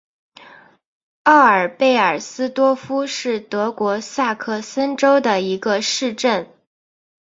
[1.21, 6.49] 奥尔贝尔斯多夫是德国萨克森州的一个市镇。